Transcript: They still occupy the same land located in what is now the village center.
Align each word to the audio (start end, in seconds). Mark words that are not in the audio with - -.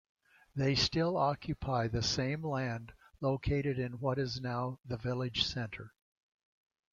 They 0.55 0.73
still 0.73 1.15
occupy 1.15 1.87
the 1.87 2.01
same 2.01 2.41
land 2.43 2.93
located 3.19 3.77
in 3.77 3.99
what 3.99 4.17
is 4.17 4.41
now 4.41 4.79
the 4.83 4.97
village 4.97 5.43
center. 5.43 5.93